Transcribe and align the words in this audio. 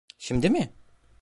Şimdi 0.17 0.49
mi? 0.49 0.73